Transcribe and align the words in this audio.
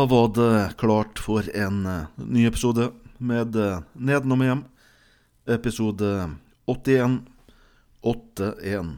Da 0.00 0.06
var 0.06 0.28
det 0.28 0.74
klart 0.78 1.18
for 1.18 1.44
en 1.56 1.86
eh, 1.86 2.04
ny 2.16 2.46
episode 2.46 2.86
med 3.18 3.56
eh, 3.56 3.82
Nedenom 3.92 4.40
hjem. 4.40 4.60
Episode 5.44 6.30
81. 6.64 7.18
8-1. 8.02 8.94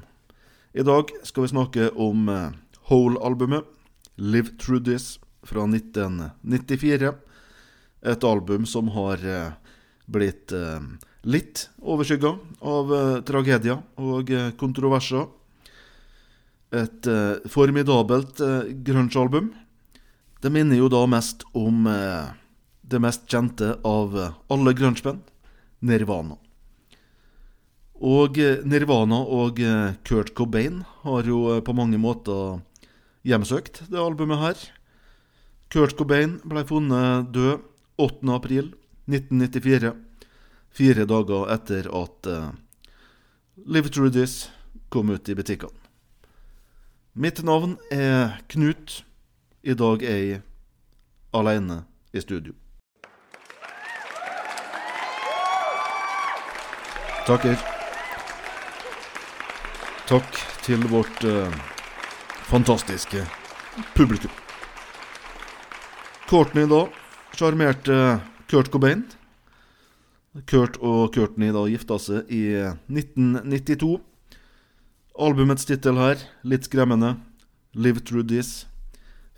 I 0.72 0.84
dag 0.86 1.10
skal 1.26 1.42
vi 1.42 1.50
snakke 1.50 1.88
om 1.98 2.28
eh, 2.30 2.54
Hole-albumet, 2.92 3.66
Live 4.14 4.54
Through 4.62 4.84
This, 4.86 5.18
fra 5.42 5.64
1994. 5.66 7.10
Et 8.02 8.24
album 8.24 8.66
som 8.66 8.92
har 8.94 9.26
eh, 9.26 9.50
blitt 10.06 10.54
eh, 10.54 10.78
litt 11.26 11.64
overskygga 11.82 12.36
av 12.62 12.94
eh, 13.00 13.16
tragedier 13.26 13.82
og 13.98 14.30
eh, 14.30 14.52
kontroverser. 14.54 15.26
Et 16.70 17.10
eh, 17.10 17.50
formidabelt 17.50 18.38
eh, 18.38 18.70
grunge-album. 18.86 19.50
Det 20.42 20.50
minner 20.50 20.74
jo 20.74 20.88
da 20.90 21.04
mest 21.06 21.44
om 21.54 21.84
eh, 21.86 22.32
det 22.82 22.98
mest 22.98 23.28
kjente 23.30 23.76
av 23.86 24.16
eh, 24.18 24.32
alle 24.50 24.72
grunge-band, 24.74 25.20
Nirvana. 25.86 26.34
Og 28.02 28.40
eh, 28.42 28.64
Nirvana 28.66 29.20
og 29.22 29.60
eh, 29.62 29.94
Kurt 30.02 30.32
Cobain 30.34 30.80
har 31.04 31.28
jo 31.30 31.60
på 31.62 31.74
mange 31.78 32.00
måter 32.02 32.58
hjemsøkt 33.22 33.84
det 33.92 34.02
albumet 34.02 34.42
her. 34.42 34.64
Kurt 35.70 35.94
Cobain 36.00 36.40
ble 36.42 36.66
funnet 36.66 37.30
død 37.30 37.62
8. 38.02 38.34
april 38.34 38.72
1994, 39.06 39.94
fire 40.74 41.06
dager 41.06 41.54
etter 41.54 41.86
at 41.86 42.28
Live 43.62 43.92
Through 43.94 44.10
This 44.10 44.48
kom 44.90 45.14
ut 45.14 45.28
i 45.30 45.38
butikkene. 45.38 45.78
Mitt 47.14 47.44
navn 47.46 47.76
er 47.94 48.40
Knut. 48.50 49.02
I 49.62 49.74
dag 49.78 50.02
er 50.02 50.16
jeg 50.18 50.38
alene 51.38 51.84
i 52.10 52.18
studio. 52.18 52.50
Takker. 57.22 57.60
Takk 60.10 60.40
til 60.66 60.82
vårt 60.90 61.22
eh, 61.22 61.54
fantastiske 62.50 63.22
publikum. 63.94 64.34
Courtney 66.26 66.66
da 66.66 66.82
sjarmerte 67.38 68.00
Kurt 68.50 68.72
Cobain. 68.74 69.06
Kurt 70.50 70.80
og 70.82 71.14
Courtney 71.14 71.54
da 71.54 71.68
gifta 71.70 72.00
seg 72.02 72.34
i 72.34 72.42
1992. 72.90 73.94
Albumets 75.22 75.70
tittel 75.70 76.02
her, 76.02 76.18
litt 76.42 76.66
skremmende, 76.66 77.14
'Live 77.76 78.02
Through 78.02 78.26
This', 78.26 78.66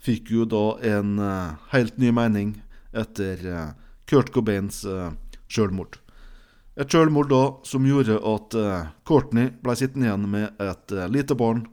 fikk 0.05 0.31
jo 0.35 0.45
da 0.49 0.65
en 0.85 1.17
eh, 1.19 1.67
helt 1.73 1.97
ny 2.01 2.13
mening 2.13 2.55
etter 2.95 3.45
eh, 3.49 3.69
Kurt 4.05 4.29
Cobains 4.33 4.83
uh, 4.85 5.09
sjølmord. 5.49 5.97
Et 6.75 6.91
sjølmord 6.91 7.29
da 7.31 7.43
som 7.63 7.85
gjorde 7.87 8.17
at 8.19 8.55
eh, 8.59 8.87
Courtney 9.07 9.53
ble 9.63 9.75
sittende 9.79 10.09
igjen 10.09 10.25
med 10.27 10.59
et 10.59 10.91
eh, 10.91 11.07
lite 11.07 11.37
barn 11.39 11.63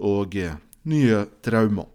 og 0.00 0.36
eh, 0.40 0.56
nye 0.88 1.26
traumer. 1.44 1.90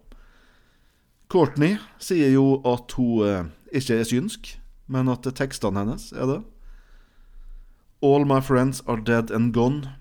Courtney 1.32 1.80
sier 1.98 2.30
jo 2.30 2.60
at 2.68 2.94
hun 2.94 3.26
eh, 3.26 3.50
ikke 3.74 3.98
er 3.98 4.06
synsk, 4.06 4.52
men 4.86 5.10
at 5.10 5.26
tekstene 5.34 5.82
hennes 5.82 6.12
er 6.14 6.30
det. 6.30 6.38
All 8.02 8.26
my 8.26 8.38
friends 8.42 8.82
are 8.86 9.02
dead 9.02 9.34
and 9.34 9.50
gone, 9.54 9.96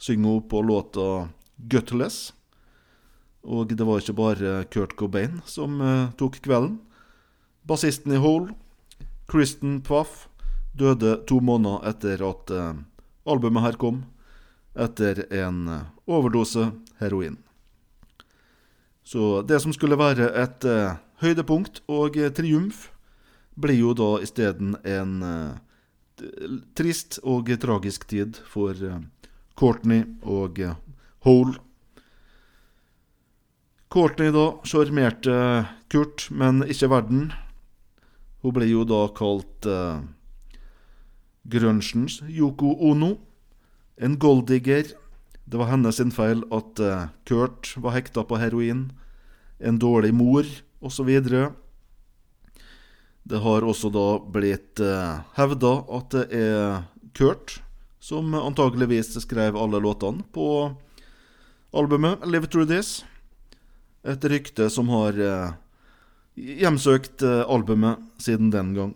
synger 0.00 0.38
hun 0.38 0.48
på 0.48 0.62
låta 0.64 1.28
Gutless. 1.68 2.32
Og 3.46 3.70
det 3.70 3.86
var 3.86 4.00
ikke 4.00 4.16
bare 4.18 4.52
Kurt 4.72 4.96
Cobain 4.98 5.40
som 5.46 5.80
eh, 5.80 6.10
tok 6.18 6.40
kvelden. 6.42 6.78
Bassisten 7.68 8.14
i 8.16 8.20
Hole, 8.20 8.54
Kristen 9.28 9.80
Pfaff, 9.84 10.26
døde 10.78 11.18
to 11.28 11.40
måneder 11.44 11.84
etter 11.90 12.24
at 12.26 12.50
eh, 12.50 12.80
albumet 13.28 13.64
her 13.64 13.78
kom, 13.78 14.02
etter 14.74 15.24
en 15.30 15.68
eh, 15.68 15.86
overdose 16.10 16.70
heroin. 17.02 17.38
Så 19.08 19.40
det 19.48 19.60
som 19.62 19.72
skulle 19.72 19.96
være 19.96 20.26
et 20.36 20.64
høydepunkt 21.22 21.78
og 21.88 22.18
triumf, 22.36 22.90
blir 23.56 23.78
jo 23.80 23.94
da 23.96 24.08
isteden 24.20 24.74
en 24.84 25.22
trist 26.76 27.16
og 27.24 27.48
tragisk 27.62 28.04
tid 28.10 28.36
for 28.44 28.76
Courtney 29.56 30.04
og 30.20 30.60
Hole. 31.24 31.56
Courtney 33.88 34.28
da 34.34 34.50
sjarmerte 34.68 35.34
Kurt, 35.88 36.26
men 36.30 36.60
ikke 36.68 36.90
verden. 36.92 37.30
Hun 38.44 38.54
ble 38.54 38.68
jo 38.68 38.84
da 38.84 39.06
kalt 39.16 39.64
uh, 39.64 40.02
grunchens 41.48 42.20
Yoko 42.28 42.74
Ono. 42.90 43.14
En 43.96 44.18
golddigger. 44.20 44.92
Det 45.48 45.56
var 45.56 45.72
hennes 45.72 46.02
feil 46.12 46.44
at 46.52 46.84
uh, 46.84 47.08
Kurt 47.24 47.72
var 47.80 47.96
hekta 47.96 48.26
på 48.28 48.36
heroin. 48.36 48.90
En 49.58 49.80
dårlig 49.80 50.12
mor, 50.14 50.44
osv. 50.84 51.08
Det 53.28 53.40
har 53.44 53.64
også 53.64 53.88
da 53.88 54.06
blitt 54.20 54.84
uh, 54.84 55.24
hevda 55.40 55.72
at 55.96 56.12
det 56.12 56.28
er 56.36 56.84
Kurt 57.16 57.62
som 57.98 58.34
antageligvis 58.36 59.16
skrev 59.24 59.56
alle 59.56 59.80
låtene 59.80 60.22
på 60.32 60.76
albumet 61.72 62.20
Live 62.28 62.52
Through 62.52 62.68
This. 62.68 63.00
Et 64.06 64.24
rykte 64.24 64.68
som 64.70 64.88
har 64.94 65.18
eh, 65.18 65.50
hjemsøkt 66.62 67.22
eh, 67.26 67.42
albumet 67.50 67.98
siden 68.22 68.52
den 68.54 68.72
gang. 68.76 68.94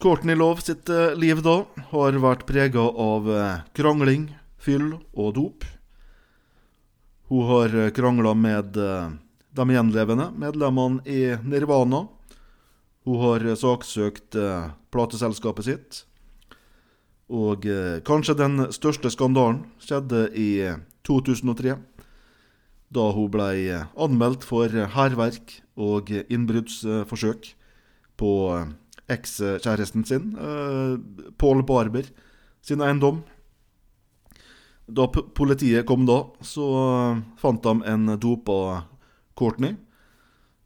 Courtney 0.00 0.36
Love 0.36 0.64
sitt 0.64 0.88
eh, 0.88 1.12
liv 1.16 1.42
da 1.44 1.58
har 1.92 2.16
vært 2.22 2.46
prega 2.48 2.80
av 2.80 3.28
krangling, 3.76 4.30
fyll 4.56 4.94
og 5.12 5.34
dop. 5.36 5.66
Hun 7.28 7.48
har 7.50 7.72
krangla 7.90 8.32
med 8.38 8.76
de 8.76 9.64
gjenlevende 9.74 10.28
medlemmene 10.38 11.02
i 11.10 11.34
Nirvana. 11.42 12.04
Hun 13.02 13.18
har 13.18 13.42
saksøkt 13.58 14.38
plateselskapet 14.94 15.66
sitt. 15.66 15.98
Og 17.26 17.66
kanskje 18.06 18.36
den 18.38 18.68
største 18.70 19.10
skandalen 19.10 19.64
skjedde 19.82 20.28
i 20.38 20.48
eh, 20.70 20.78
2003 21.06 21.74
da 22.92 23.10
hun 23.14 23.30
ble 23.32 23.50
eh, 23.66 23.86
anmeldt 23.98 24.44
for 24.46 24.70
hærverk 24.70 25.60
og 25.76 26.10
innbruddsforsøk 26.10 27.48
på 28.20 28.32
eh, 28.56 28.68
ekskjæresten 29.16 30.06
sin, 30.06 30.34
eh, 30.38 31.32
Paul 31.38 31.64
Barber, 31.66 32.06
sin 32.62 32.82
eiendom. 32.82 33.24
Da 34.86 35.08
politiet 35.10 35.86
kom 35.86 36.06
da, 36.06 36.22
så 36.46 36.68
eh, 36.84 37.24
fant 37.42 37.62
de 37.62 37.74
en 37.90 38.14
dopa 38.22 38.86
Courtney 39.36 39.76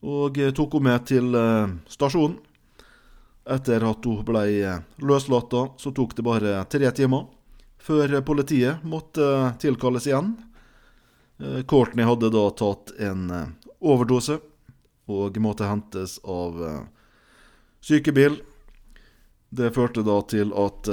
og 0.00 0.38
eh, 0.41 0.52
tok 0.56 0.76
henne 0.78 0.92
med 0.92 1.08
til 1.08 1.34
eh, 1.37 1.75
stasjonen. 1.88 2.38
Etter 3.50 3.82
at 3.88 4.04
hun 4.06 4.20
ble 4.28 4.44
eh, 4.60 4.82
løslatt, 5.02 5.56
så 5.81 5.92
tok 5.97 6.14
det 6.16 6.25
bare 6.25 6.60
tre 6.70 6.92
timer 6.97 7.28
før 7.81 8.20
politiet 8.25 8.84
måtte 8.84 9.25
eh, 9.25 9.52
tilkalles 9.61 10.08
igjen. 10.08 10.34
Eh, 11.40 11.62
Courtney 11.62 12.04
hadde 12.04 12.31
da 12.31 12.50
tatt 12.50 12.90
en 12.98 13.31
eh, 13.31 13.46
overdose 13.81 14.38
og 15.10 15.38
måtte 15.40 15.69
hentes 15.69 16.19
av 16.25 16.60
eh, 16.64 16.81
sykebil. 17.81 18.40
Det 19.50 19.72
førte 19.75 20.04
da 20.06 20.20
til 20.31 20.52
at 20.54 20.87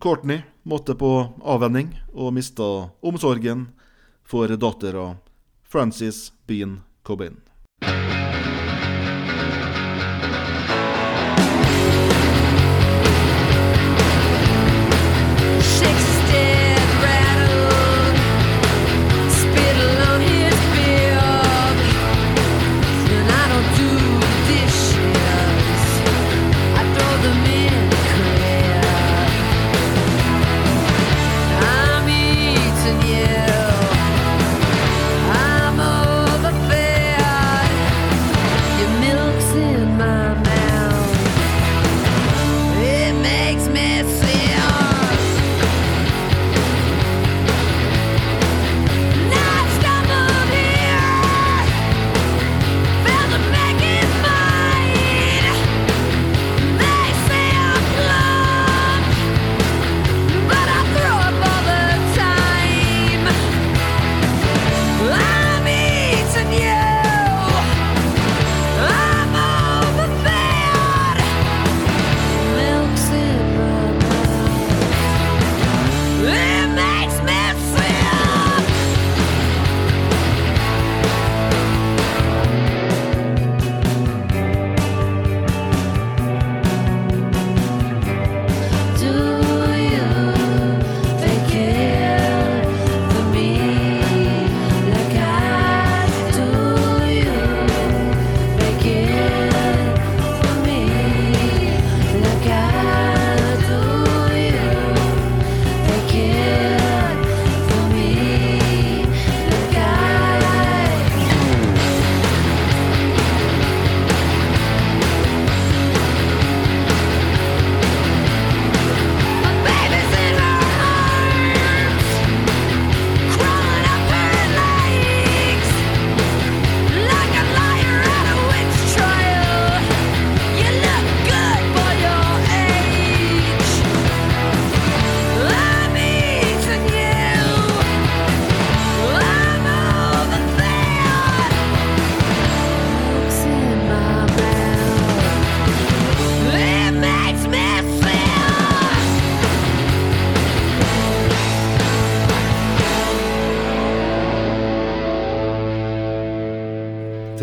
Courtney 0.00 0.40
måtte 0.64 0.94
på 0.96 1.10
avvenning 1.44 1.90
og 2.14 2.32
mista 2.32 2.68
omsorgen 3.04 3.66
for 4.24 4.48
dattera 4.48 5.18
Frances 5.68 6.30
Bean 6.48 6.78
Cobain. 7.04 7.43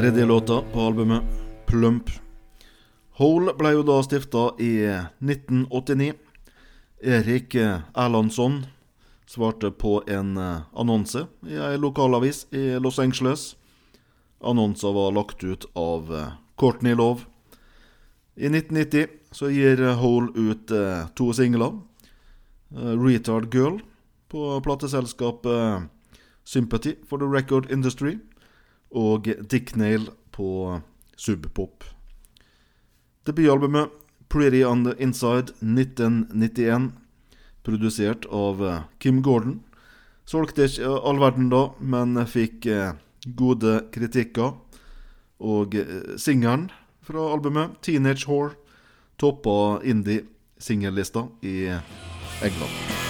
Tredje 0.02 0.26
låta 0.26 0.62
på 0.62 0.82
albumet, 0.82 1.24
Plump. 1.66 2.10
Hole 3.20 3.52
ble 3.54 3.70
jo 3.76 3.84
da 3.86 4.00
stifta 4.02 4.48
i 4.58 4.72
1989. 5.22 6.16
Erik 7.06 7.54
Erlandsson 7.54 8.56
svarte 9.30 9.70
på 9.70 10.00
en 10.10 10.32
eh, 10.42 10.64
annonse 10.74 11.28
i 11.46 11.60
ei 11.68 11.78
lokalavis 11.78 12.48
i 12.50 12.80
Los 12.82 12.98
Angeles. 12.98 13.44
Annonsen 14.42 14.96
var 14.98 15.14
lagt 15.14 15.46
ut 15.46 15.70
av 15.78 16.10
eh, 16.10 16.34
Courtney 16.58 16.98
Love. 16.98 17.30
I 18.34 18.50
1990 18.50 19.06
så 19.32 19.52
gir 19.54 19.86
Hole 20.02 20.34
ut 20.34 20.74
eh, 20.74 21.06
to 21.14 21.30
singler. 21.30 21.78
Eh, 22.74 22.98
'Retard 22.98 23.54
Girl' 23.54 23.84
på 24.34 24.62
plateselskapet 24.66 25.90
Sympathy 26.44 26.98
for 27.06 27.22
the 27.22 27.30
Record 27.30 27.70
Industry 27.72 28.18
og 28.92 29.28
Dick 29.52 29.76
Nail 29.76 30.10
på 30.32 30.82
Sub 31.16 31.48
Pop. 31.54 31.84
Debutalbumet 33.26 33.90
'Pretty 34.30 34.64
On 34.64 34.84
The 34.84 34.94
Inside' 35.00 35.52
1991, 35.62 36.92
produsert 37.64 38.26
av 38.32 38.64
eh, 38.64 38.82
Kim 39.00 39.22
Gordon. 39.22 39.60
Solgte 40.26 40.70
ikke 40.70 40.88
all 40.88 41.20
verden 41.20 41.50
da, 41.52 41.66
men 41.80 42.16
fikk 42.26 42.66
eh, 42.66 42.94
gode 43.36 43.82
kritikker. 43.92 44.56
Og 45.42 45.76
eh, 45.76 46.16
singelen 46.16 46.70
fra 47.04 47.28
albumet, 47.34 47.76
'Teenage 47.82 48.26
Whore', 48.30 48.56
toppa 49.20 49.84
indie-singellista 49.84 51.28
i 51.44 51.68
England. 52.42 53.01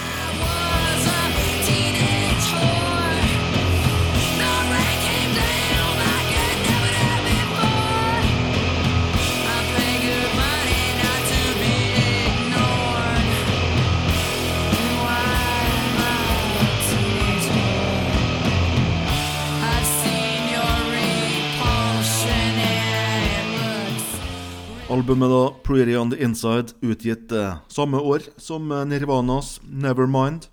Albumet 25.02 25.30
da, 25.30 25.50
'Pretty 25.62 25.96
On 25.96 26.10
The 26.10 26.16
Inside', 26.22 26.74
utgitt 26.80 27.32
eh, 27.32 27.56
samme 27.68 27.98
år 27.98 28.22
som 28.36 28.70
eh, 28.70 28.84
Nirvanas 28.86 29.60
'Nevermind'. 29.66 30.46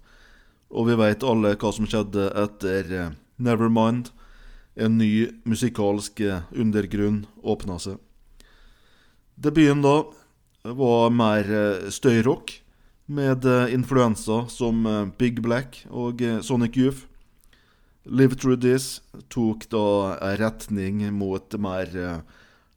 Og 0.73 0.87
vi 0.87 0.95
veit 0.97 1.21
alle 1.21 1.51
hva 1.53 1.69
som 1.69 1.85
skjedde 1.85 2.31
etter 2.33 2.87
eh, 2.89 3.11
'Nevermind'. 3.37 4.09
En 4.75 4.97
ny 4.97 5.29
musikalsk 5.45 6.21
eh, 6.25 6.47
undergrunn 6.49 7.27
åpna 7.45 7.77
seg. 7.77 7.99
Debuten 9.37 9.83
da 9.85 10.01
var 10.65 11.13
mer 11.13 11.45
eh, 11.45 11.85
støyrock, 11.93 12.49
med 13.05 13.45
eh, 13.45 13.69
influenser 13.69 14.47
som 14.49 14.81
Big 15.19 15.43
Black 15.45 15.83
og 15.91 16.23
Sonic 16.41 16.73
Youth. 16.73 17.05
Live 18.05 18.41
Through 18.41 18.57
This 18.65 19.03
tok 19.29 19.69
da 19.69 20.17
retning 20.41 21.05
mot 21.13 21.53
mer 21.53 21.93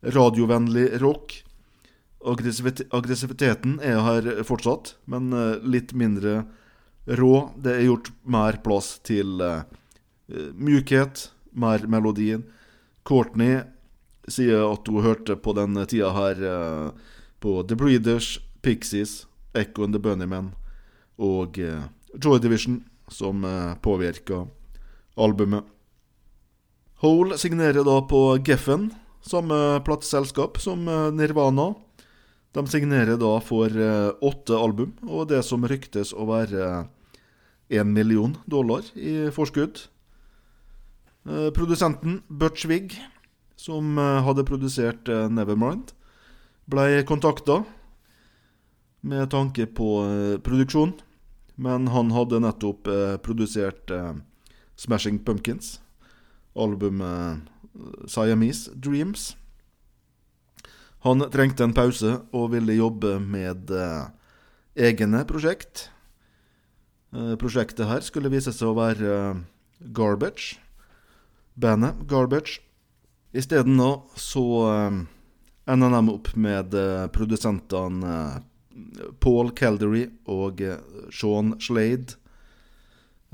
radiovennlig 0.04 1.00
rock. 1.00 1.38
Aggressivit 2.22 2.84
aggressiviteten 2.94 3.80
er 3.82 3.98
her 4.06 4.26
fortsatt, 4.46 4.94
men 5.10 5.32
eh, 5.34 5.62
litt 5.66 5.94
mindre 5.98 6.44
rå. 7.06 7.50
Det 7.58 7.74
er 7.74 7.86
gjort 7.88 8.12
mer 8.22 8.58
plass 8.62 8.94
til 9.02 9.42
uh, 9.42 9.64
mjukhet, 10.54 11.30
mer 11.50 11.86
melodien. 11.90 12.44
Courtney 13.02 13.62
sier 14.30 14.62
at 14.68 14.86
hun 14.86 15.02
hørte 15.02 15.36
på 15.36 15.54
den 15.58 15.74
tida 15.90 16.12
her 16.14 16.42
uh, 16.46 17.18
på 17.42 17.58
The 17.66 17.76
Breeders, 17.78 18.36
Pixies, 18.62 19.26
Echo 19.54 19.84
and 19.84 19.96
the 19.96 20.00
Bunnymen 20.00 20.52
og 21.18 21.58
uh, 21.58 21.88
Joy 22.14 22.38
Division, 22.38 22.84
som 23.10 23.42
uh, 23.44 23.74
påvirka 23.82 24.46
albumet. 25.18 25.66
Hole 27.02 27.34
signerer 27.34 27.82
da 27.82 27.98
på 28.06 28.38
Geffen, 28.46 28.92
samme 29.26 29.82
plateselskap 29.82 30.60
som 30.62 30.86
Nirvana. 31.16 31.72
De 32.52 32.64
signerer 32.68 33.16
da 33.16 33.30
for 33.40 33.72
eh, 33.72 34.10
åtte 34.20 34.56
album, 34.56 34.92
og 35.08 35.30
det 35.30 35.40
som 35.46 35.64
ryktes 35.64 36.12
å 36.12 36.26
være 36.28 36.66
én 37.72 37.92
million 37.94 38.34
dollar 38.44 38.84
i 38.92 39.30
forskudd. 39.32 39.86
Eh, 41.24 41.48
Produsenten 41.56 42.20
Butch 42.28 42.66
Wig, 42.68 42.98
som 43.56 43.96
eh, 43.96 44.20
hadde 44.26 44.44
produsert 44.44 45.08
eh, 45.08 45.30
Nevermind, 45.32 45.94
ble 46.68 47.00
kontakta 47.08 47.62
med 49.02 49.30
tanke 49.32 49.66
på 49.66 49.88
eh, 50.04 50.36
produksjon, 50.44 50.92
men 51.56 51.88
han 51.94 52.12
hadde 52.12 52.42
nettopp 52.44 52.88
eh, 52.90 53.16
produsert 53.24 53.90
eh, 53.90 54.12
Smashing 54.76 55.22
Pumpkins, 55.24 55.78
albumet 56.52 57.40
eh, 57.40 58.04
Siamese 58.12 58.74
Dreams. 58.76 59.32
Han 61.02 61.24
trengte 61.34 61.66
en 61.66 61.74
pause 61.74 62.20
og 62.30 62.52
ville 62.52 62.76
jobbe 62.78 63.16
med 63.18 63.72
eh, 63.74 64.04
egne 64.86 65.24
prosjekt. 65.26 65.88
Eh, 67.10 67.34
prosjektet 67.40 67.88
her 67.90 68.04
skulle 68.06 68.30
vise 68.30 68.54
seg 68.54 68.70
å 68.70 68.76
være 68.78 69.16
eh, 69.16 69.40
Garbage. 69.90 70.60
Bandet 71.58 72.06
Garbage. 72.06 72.60
Isteden 73.34 73.74
nå 73.80 73.90
så 74.14 74.46
eh, 74.70 75.02
enda 75.74 75.90
de 75.96 76.14
opp 76.14 76.32
med 76.38 76.78
eh, 76.78 77.04
produsentene 77.10 78.14
eh, 78.14 78.40
Paul 79.18 79.52
Caldery 79.58 80.06
og 80.30 80.62
eh, 80.62 80.80
Sean 81.10 81.56
Slade. 81.58 82.14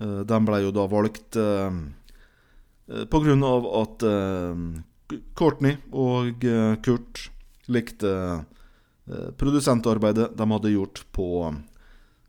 Eh, 0.01 0.21
de 0.25 0.45
ble 0.49 0.65
jo 0.65 0.73
da 0.73 0.89
valgt 0.89 1.37
eh, 1.37 1.81
eh, 2.97 3.49
av 3.53 3.73
at 3.85 4.09
eh, 4.09 4.69
Courtney 5.37 5.77
og 5.93 6.49
eh, 6.49 6.79
Kurt 6.81 7.29
likte 7.69 8.11
eh, 8.13 9.31
produsentarbeidet 9.37 10.33
de 10.37 10.51
hadde 10.51 10.75
gjort 10.75 11.05
på 11.13 11.29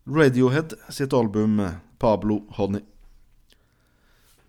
Radiohead 0.09 0.75
sitt 0.89 1.13
album 1.13 1.59
eh, 1.59 1.79
Pablo 1.99 2.43
Honey. 2.59 2.81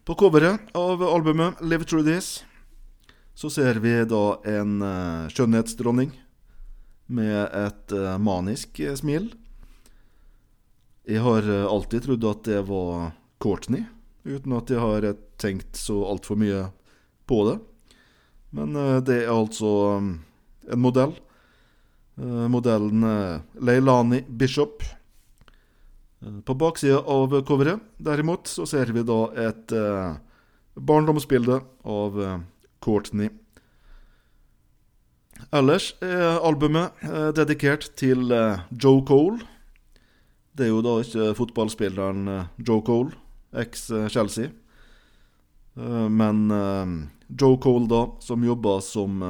På 0.05 0.15
coveret 0.15 0.61
av 0.75 1.03
albumet 1.03 1.61
Live 1.61 1.85
Through 1.85 2.07
This 2.07 2.45
så 3.35 3.51
ser 3.51 3.79
vi 3.81 3.93
da 4.05 4.25
en 4.45 4.83
eh, 4.83 5.29
skjønnhetsdronning 5.33 6.11
med 7.11 7.55
et 7.57 7.93
eh, 7.93 8.19
manisk 8.19 8.81
eh, 8.81 8.97
smil. 8.99 9.31
Jeg 11.09 11.23
har 11.25 11.47
eh, 11.49 11.67
alltid 11.67 12.05
trodd 12.05 12.27
at 12.29 12.45
det 12.47 12.61
var 12.69 13.13
Courtney, 13.41 13.87
uten 14.29 14.55
at 14.59 14.71
jeg 14.71 14.83
har 14.83 15.07
eh, 15.09 15.19
tenkt 15.41 15.79
så 15.81 16.03
altfor 16.11 16.39
mye 16.39 16.67
på 17.31 17.41
det. 17.49 17.57
Men 18.55 18.77
eh, 18.77 18.99
det 19.07 19.23
er 19.25 19.33
altså 19.33 19.73
mm, 20.05 20.13
en 20.71 20.81
modell. 20.81 21.13
Eh, 22.21 22.47
Modellen 22.49 23.03
eh, 23.03 23.41
Leilani 23.61 24.25
Bishop. 24.29 24.83
Eh, 26.23 26.41
På 26.45 26.55
baksida 26.55 26.99
av 26.99 27.43
coveret, 27.49 27.81
derimot, 27.97 28.49
så 28.49 28.67
ser 28.69 28.93
vi 28.93 29.05
da 29.07 29.21
et 29.49 29.73
eh, 29.73 30.17
barndomsbilde 30.77 31.61
av 31.85 32.21
eh, 32.21 32.41
Courtney. 32.85 33.31
Ellers 35.57 35.95
er 36.05 36.43
albumet 36.45 37.01
eh, 37.07 37.31
dedikert 37.37 37.89
til 37.97 38.29
Joe 38.77 39.01
Cole. 39.09 39.41
Det 40.53 40.67
er 40.67 40.75
jo 40.75 40.83
da 40.85 40.99
ikke 41.01 41.31
fotballspilleren 41.39 42.27
Joe 42.59 42.83
Cole, 42.85 43.15
eks-Chelsea. 43.57 44.51
Men 46.11 46.51
Joe 47.31 47.57
Cole, 47.63 47.87
da, 47.89 48.01
som 48.21 48.45
jobba 48.45 48.75
som 48.85 49.23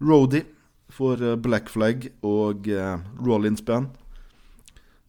eh, 0.00 0.06
roadie 0.06 0.44
for 0.88 1.22
eh, 1.22 1.36
Black 1.36 1.68
Flag 1.68 2.08
og 2.22 2.68
eh, 2.68 2.98
Rollins 3.24 3.64
Band. 3.64 3.88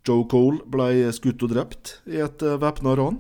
Joe 0.08 0.24
Cole 0.32 0.64
ble 0.66 1.12
skutt 1.12 1.44
og 1.44 1.52
drept 1.52 1.98
i 2.08 2.22
et 2.24 2.40
uh, 2.40 2.56
væpna 2.56 2.94
ran 2.96 3.18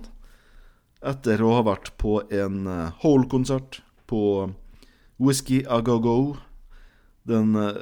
etter 1.03 1.41
å 1.43 1.57
ha 1.57 1.65
vært 1.67 1.91
på 1.99 2.21
en 2.31 2.63
Hole-konsert 3.03 3.81
på 4.07 4.21
Whisky 5.19 5.65
A 5.67 5.81
Go 5.83 6.37
den 7.27 7.55
eh, 7.55 7.75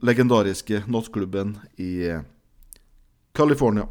legendariske 0.00 0.84
nattklubben 0.86 1.58
i 1.76 2.06
eh, 2.08 2.22
California. 3.32 3.88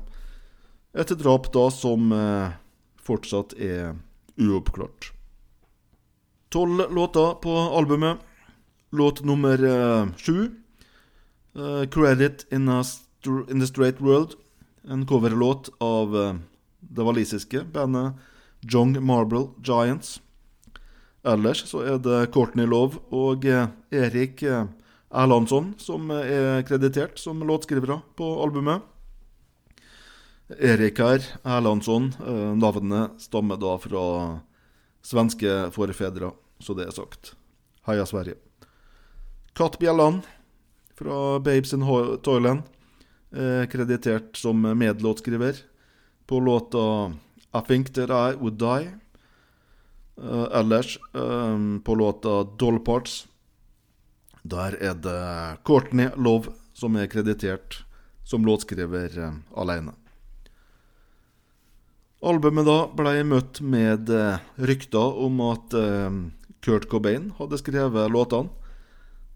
Et 0.93 1.09
drap 1.19 1.49
da 1.53 1.67
som 1.73 2.11
eh, 2.15 2.53
fortsatt 3.03 3.55
er 3.59 3.97
uoppklart. 4.39 5.11
Tolv 6.53 6.85
låter 6.93 7.35
på 7.43 7.57
albumet. 7.77 8.21
Låt 8.93 9.23
nummer 9.23 9.63
eh, 9.63 10.07
sju, 10.17 10.51
uh, 11.55 11.83
'Credit 11.89 12.45
in, 12.51 12.69
in 13.49 13.59
the 13.59 13.67
Straight 13.67 13.99
World', 13.99 14.35
en 14.89 15.05
coverlåt 15.05 15.69
av 15.77 16.15
uh, 16.15 16.35
det 16.79 17.03
walisiske 17.03 17.63
bandet 17.73 18.13
Jong 18.61 19.05
Marble 19.05 19.47
Giants. 19.63 20.21
Ellers 21.23 21.63
så 21.65 21.81
er 21.81 21.97
det 21.97 22.29
Courtney 22.35 22.67
Love 22.69 23.01
og 23.09 23.45
Erik 23.89 24.43
Erlandsson 24.43 25.73
som 25.79 26.11
er 26.11 26.61
kreditert 26.67 27.17
som 27.17 27.39
låtskrivere 27.47 28.01
på 28.15 28.27
albumet. 28.43 28.83
Erik 30.59 30.99
her, 30.99 31.23
Erlandsson, 31.43 32.11
navnet 32.59 33.23
stammer 33.23 33.57
da 33.57 33.77
fra 33.79 34.05
svenske 35.01 35.71
forfedre, 35.71 36.33
så 36.59 36.75
det 36.75 36.91
er 36.91 36.99
sagt. 36.99 37.37
Heia 37.87 38.05
Sverige. 38.05 38.35
Katt 39.53 39.77
fra 40.95 41.39
Babes 41.39 41.73
in 41.73 41.83
Toyland 42.23 42.63
er 43.31 43.65
kreditert 43.69 44.37
som 44.37 44.61
medlåtskriver 44.61 45.57
på 46.25 46.39
låta 46.39 47.13
I 47.53 47.61
Think 47.67 47.93
That 47.93 48.09
I 48.09 48.35
Would 48.37 48.57
Die. 48.57 48.89
Eh, 50.21 50.47
ellers 50.59 50.97
eh, 51.13 51.57
på 51.83 51.95
låta 51.95 52.43
Doll 52.57 52.79
Parts 52.79 53.27
der 54.43 54.75
er 54.81 54.93
det 54.99 55.57
Courtney 55.63 56.09
Love 56.17 56.51
som 56.73 56.95
er 56.99 57.07
kreditert 57.07 57.83
som 58.27 58.45
låtskriver 58.45 59.19
eh, 59.19 59.37
alene. 59.55 59.93
Albumet 62.23 62.67
da 62.67 62.77
ble 62.87 63.21
møtt 63.27 63.61
med 63.61 64.09
eh, 64.11 64.43
rykter 64.57 65.21
om 65.25 65.39
at 65.47 65.73
eh, 65.77 66.19
Kurt 66.63 66.89
Cobain 66.91 67.31
hadde 67.39 67.59
skrevet 67.59 68.11
låtene, 68.11 68.51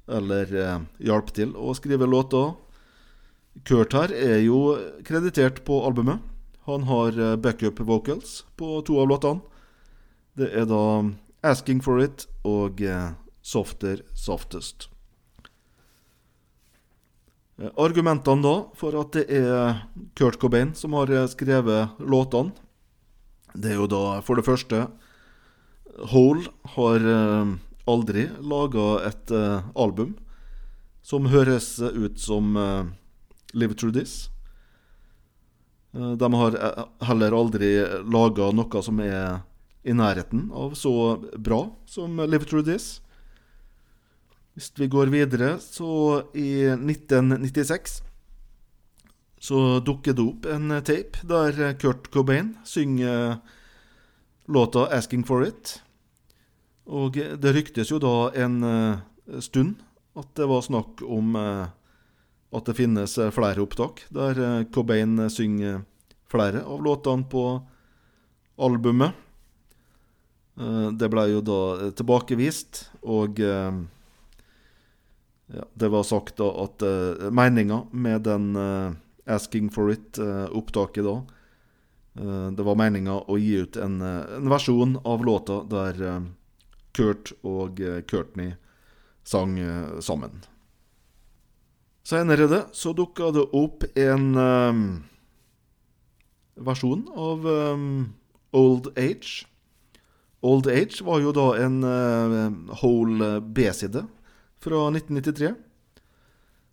eller 0.07 0.55
eh, 0.55 0.79
hjalp 1.09 1.33
til 1.35 1.53
å 1.55 1.75
skrive 1.77 2.07
låter. 2.09 2.55
Kurt 3.67 3.95
her 3.97 4.13
er 4.13 4.41
jo 4.45 4.77
kreditert 5.07 5.63
på 5.67 5.81
albumet. 5.87 6.23
Han 6.67 6.87
har 6.89 7.15
eh, 7.19 7.35
backup 7.35 7.79
vocals 7.79 8.43
på 8.59 8.81
to 8.87 8.99
av 9.01 9.09
låtene. 9.11 9.41
Det 10.37 10.51
er 10.53 10.67
da 10.69 10.83
'Asking 11.43 11.81
For 11.81 11.99
It' 12.03 12.27
og 12.43 12.81
eh, 12.81 13.15
'Softer 13.41 14.03
Softest'. 14.13 14.89
Eh, 17.57 17.71
Argumentene 17.77 18.43
da 18.43 18.55
for 18.77 18.97
at 19.01 19.15
det 19.17 19.25
er 19.33 19.83
Kurt 20.15 20.39
Cobain 20.39 20.75
som 20.75 20.93
har 20.93 21.09
eh, 21.09 21.27
skrevet 21.27 21.97
låtene, 21.99 22.53
det 23.55 23.71
er 23.73 23.79
jo 23.81 23.87
da 23.89 24.19
for 24.21 24.37
det 24.37 24.45
første 24.45 24.85
Hole 26.11 26.45
har 26.75 27.01
eh, 27.01 27.55
aldri 27.87 28.27
laga 28.39 28.87
et 29.07 29.33
uh, 29.33 29.67
album 29.75 30.15
som 31.01 31.29
høres 31.31 31.77
ut 31.79 32.19
som 32.19 32.55
uh, 32.59 32.87
Live 33.53 33.73
Through 33.73 33.93
This. 33.95 34.29
Eh, 35.93 36.11
De 36.11 36.33
har 36.33 36.55
eh, 36.55 36.85
heller 37.07 37.35
aldri 37.35 37.71
laga 38.11 38.51
noe 38.55 38.83
som 38.83 38.99
er 39.03 39.41
i 39.87 39.95
nærheten 39.95 40.49
av 40.51 40.75
så 40.75 40.93
bra 41.37 41.63
som 41.87 42.19
Live 42.19 42.45
Through 42.45 42.67
This. 42.67 42.99
Hvis 44.57 44.71
vi 44.75 44.89
går 44.89 45.13
videre, 45.13 45.57
så 45.61 46.23
i 46.33 46.65
1996 46.73 48.01
så 49.39 49.79
dukker 49.85 50.15
det 50.17 50.23
opp 50.25 50.47
en 50.49 50.79
tape 50.81 51.21
der 51.29 51.75
Kurt 51.77 52.09
Cobain 52.11 52.55
synger 52.65 53.37
låta 54.47 54.87
'Asking 54.89 55.23
For 55.23 55.45
It'. 55.45 55.81
Og 56.87 57.17
det 57.17 57.53
ryktes 57.55 57.91
jo 57.91 57.99
da 57.99 58.29
en 58.39 58.61
eh, 58.63 59.39
stund 59.43 59.81
at 60.17 60.29
det 60.39 60.47
var 60.49 60.63
snakk 60.65 61.03
om 61.03 61.35
eh, 61.35 61.67
at 62.55 62.69
det 62.69 62.77
finnes 62.77 63.17
eh, 63.19 63.33
flere 63.35 63.63
opptak 63.65 64.05
der 64.13 64.65
Cobain 64.73 65.27
synger 65.29 65.83
flere 66.31 66.63
av 66.63 66.83
låtene 66.83 67.27
på 67.31 67.43
albumet. 68.57 69.13
Det 70.57 71.07
ble 71.13 71.23
jo 71.29 71.43
da 71.45 71.59
tilbakevist, 71.93 72.79
og 73.05 73.37
ja, 75.47 75.63
det 75.73 75.87
var 75.87 76.03
sagt 76.03 76.37
da 76.41 76.49
at 76.63 76.83
uh, 76.83 77.29
meninga 77.31 77.85
med 77.91 78.21
den 78.27 78.55
uh, 78.55 78.91
'Asking 79.27 79.69
for 79.69 79.91
It'-opptaket 79.91 81.03
da 81.03 81.15
eh, 82.15 82.51
Det 82.55 82.63
var 82.63 82.77
meninga 82.79 83.17
å 83.27 83.35
gi 83.35 83.57
ut 83.59 83.75
en, 83.75 83.99
en 84.01 84.47
versjon 84.47 84.95
av 85.03 85.25
låta 85.27 85.57
der 85.67 86.21
Kurt 86.97 87.33
og 87.45 87.81
eh, 87.81 88.01
Courtney 88.09 88.55
sang 89.27 89.57
eh, 89.61 89.99
sammen. 90.01 90.41
Senere 92.07 92.47
det 92.47 92.63
så 92.77 92.93
dukka 92.95 93.33
det 93.35 93.43
opp 93.57 93.83
en 93.99 94.29
um, 94.39 94.83
versjon 96.63 97.03
av 97.11 97.43
um, 97.43 97.89
Old 98.55 98.87
Age. 98.95 99.43
Old 100.39 100.69
Age 100.71 101.03
var 101.03 101.19
jo 101.19 101.33
da 101.35 101.49
en 101.65 101.81
uh, 101.83 102.47
whole 102.79 103.41
B-side 103.43 104.05
fra 104.63 104.85
1993. 104.93 105.51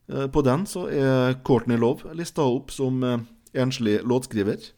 Uh, 0.07 0.28
På 0.31 0.45
den 0.47 0.69
så 0.71 0.87
er 0.87 1.40
Courtney 1.43 1.83
Love 1.83 2.14
lista 2.14 2.47
opp 2.47 2.71
som 2.71 3.02
uh, 3.02 3.19
enslig 3.52 4.00
låtskriver. 4.07 4.71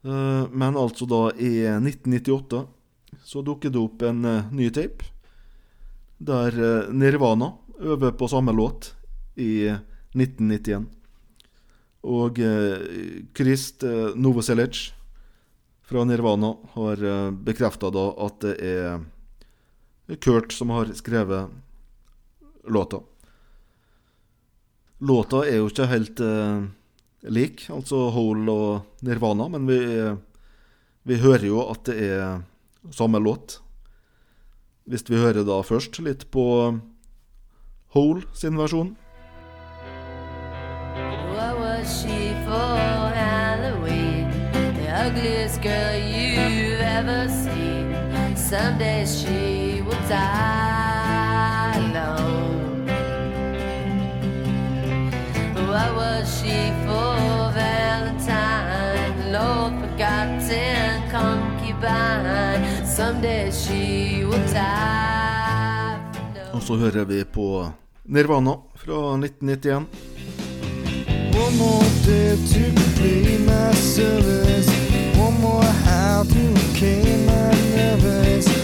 Men 0.00 0.78
altså 0.80 1.04
da 1.04 1.26
i 1.36 1.60
1998 1.76 2.62
så 3.30 3.44
dukker 3.46 3.70
det 3.70 3.78
opp 3.78 4.02
en 4.02 4.24
uh, 4.26 4.48
ny 4.50 4.66
tape 4.74 5.06
der 6.18 6.56
uh, 6.58 6.88
Nirvana 6.90 7.52
øver 7.78 8.16
på 8.18 8.26
samme 8.28 8.52
låt 8.52 8.90
i 9.38 9.70
1991. 9.70 10.88
Og 12.10 12.40
uh, 12.42 12.82
Krist 13.36 13.86
uh, 13.86 14.16
Novoselic 14.18 14.88
fra 15.86 16.02
Nirvana 16.06 16.56
har 16.74 17.00
bekrefta 17.46 17.88
da 17.90 18.04
at 18.26 18.44
det 18.44 18.52
er 18.62 20.18
Kurt 20.22 20.52
som 20.54 20.70
har 20.74 20.90
skrevet 20.94 21.50
låta. 22.70 23.00
Låta 25.06 25.42
er 25.46 25.58
jo 25.58 25.70
ikke 25.70 25.90
helt 25.90 26.22
uh, 26.22 26.66
lik, 27.30 27.68
altså 27.70 28.08
Hole 28.14 28.54
og 28.54 29.02
Nirvana, 29.06 29.48
men 29.50 29.66
vi, 29.70 29.80
vi 31.10 31.18
hører 31.22 31.46
jo 31.50 31.66
at 31.70 31.86
det 31.90 31.98
er 32.10 32.40
samme 32.90 33.18
låt. 33.18 33.60
Hvis 34.88 35.04
vi 35.10 35.16
hører 35.20 35.44
da 35.44 35.60
først 35.62 36.00
litt 36.02 36.30
på 36.32 36.44
Hole 37.94 38.22
sin 38.34 38.58
versjon. 38.58 38.96
What 41.34 41.58
was 41.58 41.86
she 42.00 42.34
for 42.46 42.76
Halloween? 43.14 44.30
The 44.78 44.88
ugliest 45.06 45.62
girl 45.62 45.96
you've 45.98 46.80
ever 46.80 47.28
seen. 47.28 47.90
Someday 48.36 49.06
she 49.06 49.49
Og 66.52 66.62
så 66.62 66.74
hører 66.76 67.04
vi 67.04 67.24
på 67.24 67.64
Nirvana 68.04 68.50
fra 68.76 69.16
1991. 69.16 69.86
One 71.44 71.56
more 71.56 71.88
day 72.04 72.36
to 72.52 72.62
complete 72.76 73.40
my 73.40 73.72
service. 73.72 74.68
One 75.16 75.40
more 75.40 75.64
how 75.64 76.24
to 76.24 76.44
kill 76.76 77.18
my 77.24 77.50
nervous. 77.76 78.59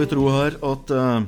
Vi 0.00 0.06
tro 0.08 0.30
her 0.32 0.54
at 0.64 0.90
eh, 0.96 1.24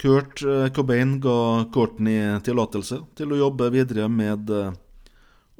Kurt 0.00 0.40
eh, 0.42 0.70
Cobain 0.72 1.18
ga 1.20 1.64
Courtney 1.74 2.38
tillatelse 2.46 3.02
til 3.18 3.34
å 3.34 3.40
jobbe 3.42 3.68
videre 3.74 4.06
med 4.08 4.48
eh, 4.48 4.70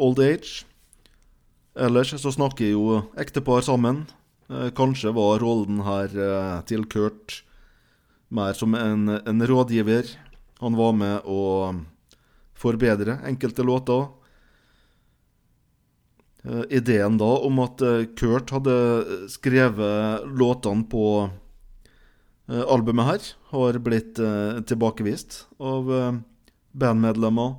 Old 0.00 0.23
Age. 0.25 0.64
Ellers 1.76 2.14
så 2.16 2.33
snakker 2.33 2.71
jo 2.71 3.02
ektepar 3.21 3.64
sammen. 3.66 4.04
Kanskje 4.76 5.11
var 5.16 5.40
rollen 5.43 5.81
her 5.83 6.12
til 6.69 6.85
Kurt 6.87 7.40
mer 8.28 8.54
som 8.54 8.76
en, 8.78 9.09
en 9.16 9.47
rådgiver. 9.49 10.07
Han 10.61 10.76
var 10.78 10.93
med 10.95 11.26
å 11.26 11.73
forbedre 12.54 13.16
enkelte 13.26 13.64
låter. 13.66 14.04
Ideen 16.71 17.19
da 17.19 17.33
om 17.49 17.59
at 17.64 17.83
Kurt 18.21 18.52
hadde 18.54 18.76
skrevet 19.33 20.28
låtene 20.31 20.87
på 20.93 21.09
Albumet 22.46 23.06
her 23.08 23.28
har 23.54 23.78
blitt 23.80 24.18
eh, 24.20 24.58
tilbakevist 24.68 25.46
av 25.64 25.88
eh, 25.92 26.16
bandmedlemmer, 26.76 27.54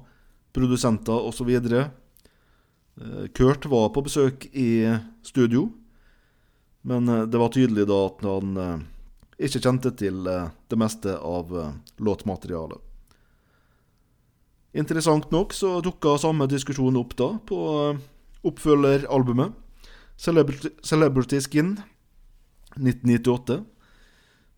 produsenter 0.54 1.25
osv. 1.25 1.50
Eh, 1.56 3.24
Kurt 3.34 3.66
var 3.66 3.90
på 3.96 4.03
besøk 4.05 4.46
i 4.53 4.86
studio 5.25 5.72
Men 6.86 7.10
eh, 7.10 7.24
det 7.25 7.42
var 7.42 7.50
tydelig 7.50 7.88
da 7.90 7.98
at 8.12 8.22
han 8.29 8.57
eh, 8.62 8.83
ikke 9.50 9.64
kjente 9.66 9.92
til 9.98 10.27
eh, 10.29 10.51
det 10.70 10.77
meste 10.77 11.18
av 11.18 11.50
eh, 11.57 11.74
låtmaterialet. 11.98 12.77
Interessant 14.75 15.31
nok 15.31 15.55
så 15.55 15.79
dukka 15.81 16.18
samme 16.22 16.46
diskusjon 16.51 17.00
opp 17.00 17.16
da 17.18 17.31
på 17.50 17.60
eh, 17.90 18.03
oppfølgeralbumet 18.46 19.62
Celebrity, 20.16 20.70
Celebrity 20.86 21.42
Skin 21.42 21.79
1998. 22.77 23.64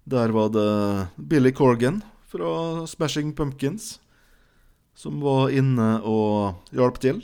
Der 0.08 0.30
var 0.30 0.50
det 0.50 1.08
Billy 1.16 1.52
Corgan 1.52 2.02
fra 2.28 2.88
Smashing 2.88 3.36
Pumpkins 3.36 4.00
som 4.96 5.20
var 5.22 5.50
inne 5.52 5.98
og 6.02 6.72
hjalp 6.72 7.02
til. 7.04 7.20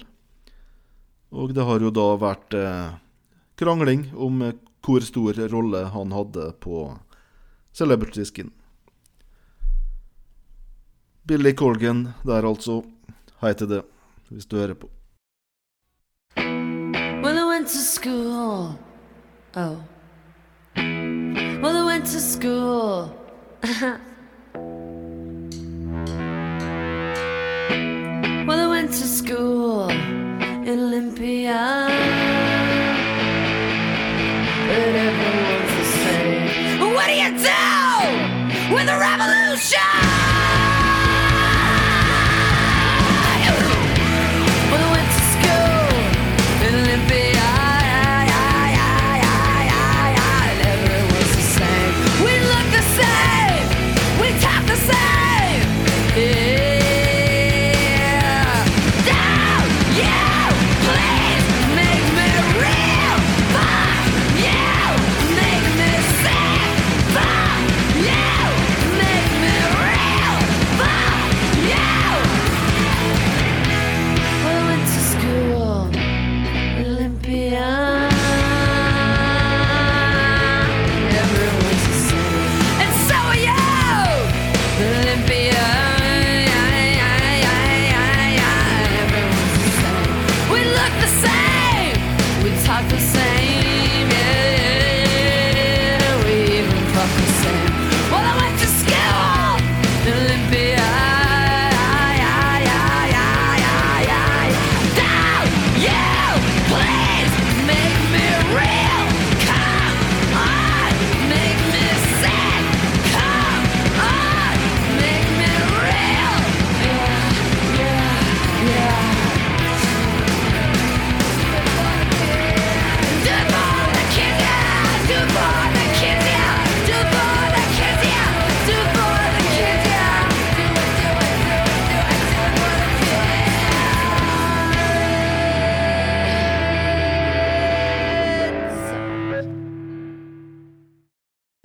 Og 1.31 1.53
det 1.55 1.63
har 1.63 1.79
jo 1.79 1.93
da 1.95 2.09
vært 2.19 2.57
eh, 2.59 2.97
krangling 3.55 4.09
om 4.19 4.43
hvor 4.83 5.07
stor 5.07 5.39
rolle 5.53 5.85
han 5.95 6.11
hadde 6.11 6.49
på 6.59 6.83
Celebrity 7.71 8.27
Skin. 8.27 8.51
Billy 11.23 11.55
Corgan 11.55 12.09
der 12.27 12.43
altså. 12.43 12.81
Hei 13.39 13.55
til 13.55 13.71
det, 13.71 13.81
hvis 14.27 14.45
du 14.45 14.59
hører 14.59 14.75
på. 14.75 14.91
Well, 17.23 17.39
I 17.39 17.47
went 17.47 17.71
to 17.71 17.79
school. 17.79 18.75
Oh. 19.55 19.79
School. 22.43 23.09
well, 28.45 28.59
I 28.59 28.67
went 28.67 28.89
to 28.91 29.07
school 29.07 29.89
in 29.89 30.67
Olympia. 30.67 31.92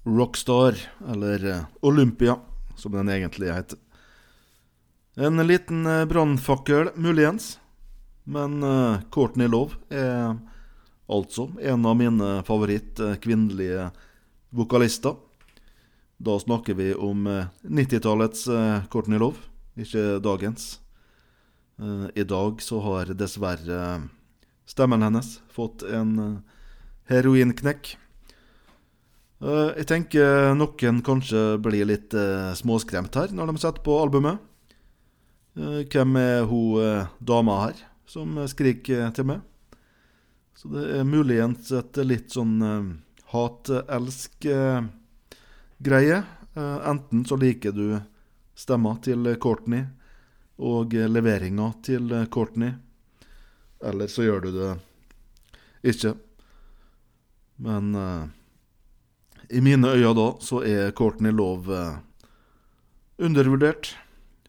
Rockstar, 0.08 0.78
eller 1.08 1.44
eh, 1.44 1.64
Olympia, 1.84 2.38
som 2.76 2.92
den 2.96 3.08
egentlig 3.12 3.52
heter. 3.52 3.78
En 5.18 5.46
liten 5.46 5.86
eh, 5.86 6.04
brannfakkel, 6.04 6.90
muligens. 6.94 7.58
Men 8.24 8.62
eh, 8.62 9.00
Courtney 9.10 9.48
Love 9.48 9.76
er 9.88 10.36
altså 11.08 11.48
en 11.60 11.86
av 11.88 11.96
mine 11.96 12.28
favoritt 12.46 13.00
eh, 13.00 13.16
kvinnelige 13.20 13.88
vokalister. 14.54 15.16
Da 16.18 16.36
snakker 16.40 16.76
vi 16.76 16.92
om 16.94 17.26
eh, 17.26 17.48
90-tallets 17.64 18.48
eh, 18.52 18.84
Courtney 18.92 19.18
Love, 19.18 19.40
ikke 19.76 20.18
dagens. 20.24 20.76
I 22.18 22.24
dag 22.26 22.58
så 22.58 22.80
har 22.82 23.12
dessverre 23.14 23.82
stemmen 24.66 25.04
hennes 25.06 25.36
fått 25.54 25.84
en 25.86 26.40
heroinknekk. 27.06 27.92
Eh, 29.38 29.70
Jeg 29.78 29.86
tenker 29.86 30.50
noen 30.58 30.98
kanskje 31.06 31.62
blir 31.62 31.86
litt 31.86 32.10
eh, 32.14 32.54
småskremt 32.58 33.14
her 33.14 33.28
når 33.30 33.46
de 33.52 33.58
setter 33.62 33.82
på 33.86 33.94
albumet. 34.02 34.38
Eh, 35.54 35.86
Hvem 35.86 36.16
er 36.18 36.42
hun 36.50 37.06
dama 37.22 37.54
her 37.66 37.74
som 38.08 38.48
skriker 38.50 39.10
til 39.14 39.24
meg? 39.30 39.40
Så 40.58 40.66
det 40.72 40.82
er 40.98 41.04
muligens 41.06 41.70
et 41.70 41.96
litt 42.02 42.30
sånn 42.34 42.58
hat-elsk-greie. 43.30 46.18
enten 46.58 47.22
så 47.24 47.36
liker 47.38 47.72
du 47.72 48.00
stemma 48.58 48.98
til 49.04 49.36
Courtney 49.38 49.84
og 50.58 50.92
leveringa 50.92 51.72
til 51.86 52.26
Courtney, 52.26 52.74
eller 53.78 54.06
så 54.10 54.22
gjør 54.26 54.40
du 54.40 54.50
det 54.58 54.78
ikke. 55.94 56.18
Men 57.62 57.94
i 59.50 59.60
mine 59.64 59.88
øyne 59.96 60.14
da, 60.16 60.28
så 60.44 60.60
er 60.66 60.92
Courtney 60.96 61.32
Love 61.32 61.72
eh, 61.72 61.98
undervurdert 63.24 63.94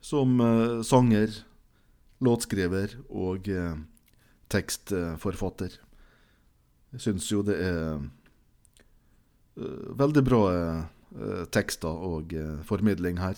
som 0.01 0.39
eh, 0.43 0.81
sanger, 0.83 1.41
låtskriver 2.23 2.97
og 3.09 3.47
eh, 3.47 3.77
tekstforfatter. 4.51 5.77
Jeg 6.93 7.03
syns 7.05 7.29
jo 7.31 7.43
det 7.45 7.55
er 7.61 7.99
veldig 9.99 10.23
bra 10.25 10.39
tekster 11.53 12.01
og 12.07 12.31
formidling 12.65 13.19
her. 13.21 13.37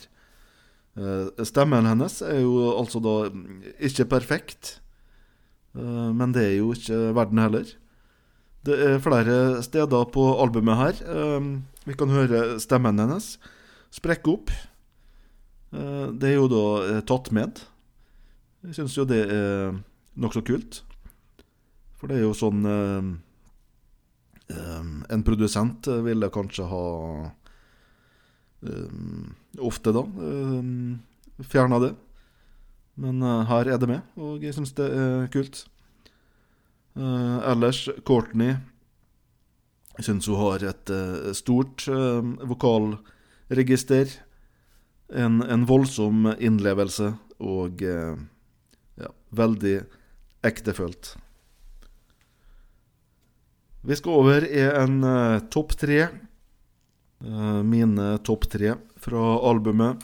Stemmen 1.43 1.89
hennes 1.89 2.21
er 2.23 2.39
jo 2.45 2.69
altså 2.77 3.01
da 3.03 3.15
ikke 3.83 4.07
perfekt, 4.13 4.71
men 5.75 6.31
det 6.31 6.45
er 6.45 6.55
jo 6.61 6.71
ikke 6.77 7.01
verden 7.17 7.43
heller. 7.43 7.75
Det 8.61 8.75
er 8.77 8.99
flere 9.01 9.61
steder 9.65 10.05
på 10.13 10.25
albumet 10.43 10.77
her. 10.77 10.99
eh, 11.09 11.45
vi 11.85 11.95
kan 11.97 12.09
høre 12.13 12.59
stemmen 12.61 12.99
hennes 13.01 13.37
sprekke 13.91 14.35
opp. 14.35 14.51
Eh, 15.73 16.07
det 16.13 16.29
er 16.29 16.37
jo 16.37 16.47
da 16.51 16.65
eh, 16.85 17.01
tatt 17.01 17.31
med. 17.33 17.63
Jeg 18.61 18.77
syns 18.77 18.97
jo 18.97 19.05
det 19.09 19.23
er 19.25 19.73
nokså 20.21 20.43
kult. 20.45 20.83
For 21.97 22.09
det 22.09 22.19
er 22.19 22.25
jo 22.27 22.33
sånn 22.37 22.61
eh, 22.65 23.09
eh, 24.53 24.85
En 25.09 25.25
produsent 25.25 25.89
ville 26.05 26.29
kanskje 26.33 26.69
ha 26.69 26.85
eh, 28.67 29.01
Ofte, 29.61 29.91
da. 29.91 30.05
Fjerna 31.49 31.81
det. 31.81 31.95
Men 33.01 33.23
her 33.49 33.67
er 33.71 33.79
det 33.81 33.87
med, 33.89 34.01
og 34.19 34.43
jeg 34.43 34.53
syns 34.53 34.71
det 34.77 34.85
er 34.93 35.27
kult. 35.33 35.63
Eh, 36.95 37.49
ellers, 37.51 37.89
Courtney 38.03 38.57
Jeg 39.95 40.07
syns 40.09 40.27
hun 40.27 40.39
har 40.41 40.65
et 40.67 40.91
eh, 40.91 41.31
stort 41.37 41.85
eh, 41.87 42.19
vokalregister. 42.47 44.11
En, 45.11 45.41
en 45.43 45.65
voldsom 45.67 46.29
innlevelse 46.39 47.09
og 47.43 47.81
ja, 47.83 49.09
veldig 49.35 49.73
ektefølt. 50.47 51.09
Vi 53.83 53.97
skal 53.97 54.21
over 54.21 54.45
i 54.47 54.61
en 54.69 55.01
topp 55.51 55.73
tre. 55.81 56.05
Mine 57.65 58.13
topp 58.23 58.47
tre 58.53 58.77
fra 59.03 59.25
albumet. 59.49 59.99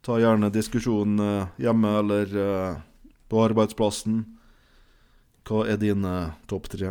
Ta 0.00 0.16
gjerne 0.22 0.48
diskusjonen 0.54 1.20
hjemme 1.60 1.92
eller 1.98 2.32
på 3.28 3.44
arbeidsplassen. 3.44 4.22
Hva 5.48 5.62
er 5.64 5.78
dine 5.80 6.34
topp 6.44 6.66
tre? 6.68 6.90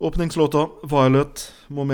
Åpningslåta 0.00 0.68
'Violet' 0.82 1.52
må. 1.68 1.84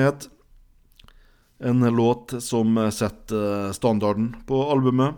En 1.58 1.80
låt 1.96 2.42
som 2.42 2.78
eh, 2.78 2.90
setter 2.90 3.66
eh, 3.66 3.72
standarden 3.72 4.36
på 4.46 4.70
albumet. 4.70 5.14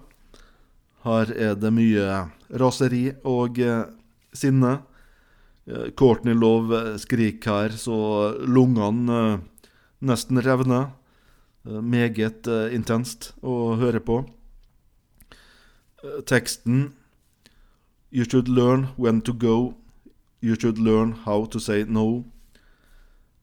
Her 1.04 1.30
er 1.36 1.54
det 1.54 1.70
mye 1.70 2.30
raseri 2.48 3.12
og 3.24 3.58
eh, 3.58 3.84
sinne. 4.32 4.82
Eh, 5.66 5.92
Courtney 5.92 6.34
Love 6.34 6.72
eh, 6.94 6.96
skriker 6.96 7.52
her 7.52 7.76
så 7.76 8.32
lungene 8.48 9.20
eh, 9.34 9.38
nesten 10.00 10.40
revner. 10.42 10.88
Eh, 11.68 11.80
Meget 11.84 12.48
eh, 12.48 12.74
intenst 12.74 13.34
å 13.44 13.76
høre 13.76 14.00
på. 14.00 14.24
Eh, 16.02 16.24
Teksten 16.24 16.94
You 18.12 18.24
should 18.24 18.48
learn 18.48 18.88
when 18.96 19.22
to 19.22 19.32
go. 19.32 19.74
You 20.42 20.56
should 20.58 20.78
learn 20.78 21.12
how 21.24 21.46
to 21.46 21.60
say 21.60 21.84
no. 21.86 22.24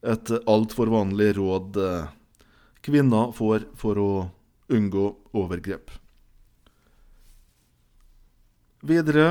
Et 0.04 0.30
altfor 0.46 0.90
vanlig 0.92 1.32
råd 1.38 1.76
eh, 1.80 2.10
kvinner 2.84 3.32
får 3.32 3.64
for 3.80 4.00
å 4.00 4.10
unngå 4.68 5.06
overgrep. 5.32 5.88
Videre 8.84 9.30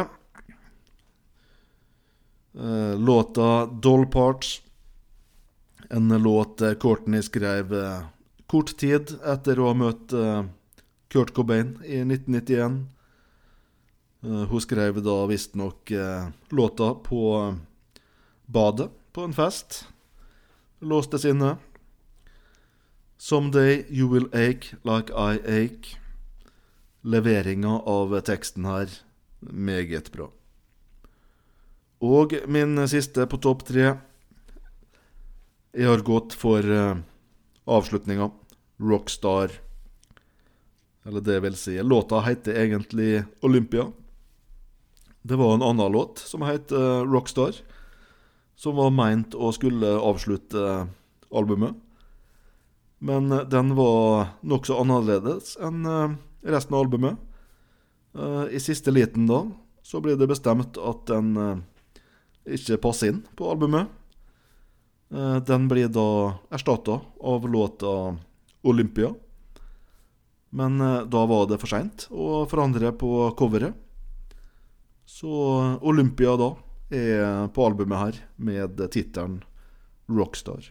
eh, 2.57 2.95
låta 2.97 3.65
'Doll 3.65 4.07
Parts'. 4.09 4.61
En 5.89 6.09
låt 6.09 6.61
Courtney 6.81 7.21
skrev 7.21 7.73
eh, 7.73 8.01
kort 8.49 8.73
tid 8.77 9.13
etter 9.21 9.61
å 9.61 9.69
ha 9.69 9.77
møtt 9.77 10.13
Kurt 11.09 11.33
Cobain 11.37 11.75
i 11.85 12.01
1991. 12.01 12.81
Eh, 14.23 14.43
hun 14.51 14.61
skrev 14.61 14.99
da 15.03 15.15
visstnok 15.29 15.91
eh, 15.91 16.27
låta 16.49 16.93
på 16.93 17.21
eh, 17.39 17.55
badet 18.45 18.89
på 19.15 19.23
en 19.23 19.33
fest. 19.33 19.85
Låste 20.79 21.29
inne. 21.29 21.57
'Someday 23.17 23.85
you 23.89 24.07
will 24.07 24.27
ache 24.33 24.75
like 24.83 25.11
I 25.11 25.39
ache'. 25.43 25.97
Leveringa 27.01 27.79
av 27.79 28.21
teksten 28.21 28.65
her 28.65 28.89
meget 29.39 30.11
bra. 30.11 30.29
Og 32.01 32.35
min 32.47 32.87
siste 32.87 33.27
på 33.27 33.37
topp 33.37 33.63
tre. 33.67 33.97
Jeg 35.73 35.87
har 35.87 36.03
gått 36.03 36.33
for 36.33 36.63
uh, 36.63 36.99
avslutninga. 37.67 38.31
Rockstar. 38.79 39.51
Eller 41.05 41.21
det 41.21 41.39
vil 41.43 41.55
si 41.55 41.77
Låta 41.83 42.19
heter 42.19 42.55
egentlig 42.55 43.23
Olympia. 43.41 43.87
Det 45.21 45.35
var 45.35 45.53
en 45.53 45.61
annen 45.61 45.91
låt 45.91 46.17
som 46.17 46.41
het 46.41 46.71
uh, 46.71 47.03
Rockstar. 47.03 47.55
Som 48.55 48.75
var 48.75 48.91
meint 48.91 49.35
å 49.35 49.51
skulle 49.55 49.87
avslutte 49.87 50.59
eh, 50.59 50.87
albumet. 51.31 51.77
Men 52.99 53.31
eh, 53.31 53.45
den 53.47 53.71
var 53.77 54.33
nokså 54.43 54.75
annerledes 54.81 55.53
enn 55.63 55.87
resten 56.43 56.75
av 56.75 56.83
albumet. 56.83 57.15
I 58.51 58.59
siste 58.59 58.91
liten 58.91 59.29
da, 59.29 59.45
så 59.79 60.01
blir 60.03 60.17
det 60.19 60.27
bestemt 60.27 60.75
at 60.75 61.05
den 61.07 61.61
ikke 62.43 62.81
passer 62.83 63.13
inn 63.13 63.21
på 63.39 63.47
albumet. 63.47 63.87
Den 65.47 65.69
blir 65.71 65.87
da 65.87 66.35
erstatta 66.51 66.99
av 67.21 67.47
låta 67.47 68.17
'Olympia'. 68.63 69.15
Men 70.49 70.79
da 71.07 71.25
var 71.31 71.47
det 71.47 71.61
for 71.61 71.71
seint 71.71 72.09
å 72.11 72.43
forandre 72.49 72.91
på 72.91 73.29
coveret. 73.39 73.77
Så 75.09 75.31
Olympia 75.81 76.35
da 76.37 76.51
er 76.93 77.47
på 77.49 77.63
albumet 77.65 77.97
her 77.97 78.17
med 78.37 78.81
tittelen 78.93 79.39
'Rockstar'. 80.05 80.67